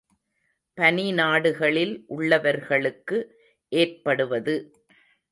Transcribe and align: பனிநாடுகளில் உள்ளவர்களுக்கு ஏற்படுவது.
பனிநாடுகளில் 0.77 1.93
உள்ளவர்களுக்கு 2.17 3.17
ஏற்படுவது. 3.71 4.55